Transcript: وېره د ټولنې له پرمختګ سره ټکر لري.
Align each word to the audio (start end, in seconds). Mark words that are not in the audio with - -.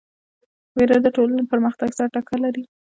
وېره 0.75 0.97
د 1.01 1.07
ټولنې 1.15 1.39
له 1.43 1.49
پرمختګ 1.51 1.89
سره 1.97 2.11
ټکر 2.15 2.37
لري. 2.45 2.63